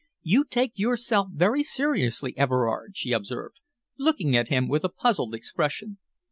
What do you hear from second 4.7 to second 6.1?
a puzzled expression.